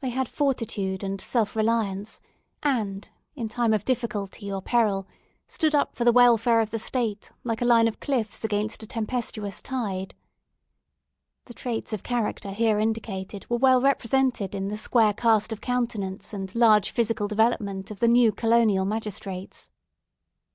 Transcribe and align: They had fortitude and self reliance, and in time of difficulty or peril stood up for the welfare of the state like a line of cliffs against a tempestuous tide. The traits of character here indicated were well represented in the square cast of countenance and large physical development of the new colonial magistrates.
They 0.00 0.10
had 0.10 0.28
fortitude 0.28 1.02
and 1.02 1.18
self 1.18 1.56
reliance, 1.56 2.20
and 2.62 3.08
in 3.34 3.48
time 3.48 3.72
of 3.72 3.86
difficulty 3.86 4.52
or 4.52 4.60
peril 4.60 5.06
stood 5.46 5.74
up 5.74 5.94
for 5.96 6.04
the 6.04 6.12
welfare 6.12 6.60
of 6.60 6.68
the 6.68 6.78
state 6.78 7.32
like 7.42 7.62
a 7.62 7.64
line 7.64 7.88
of 7.88 7.98
cliffs 7.98 8.44
against 8.44 8.82
a 8.82 8.86
tempestuous 8.86 9.62
tide. 9.62 10.14
The 11.46 11.54
traits 11.54 11.94
of 11.94 12.02
character 12.02 12.50
here 12.50 12.78
indicated 12.78 13.48
were 13.48 13.56
well 13.56 13.80
represented 13.80 14.54
in 14.54 14.68
the 14.68 14.76
square 14.76 15.14
cast 15.14 15.52
of 15.52 15.62
countenance 15.62 16.34
and 16.34 16.54
large 16.54 16.90
physical 16.90 17.26
development 17.26 17.90
of 17.90 18.00
the 18.00 18.08
new 18.08 18.32
colonial 18.32 18.84
magistrates. 18.84 19.70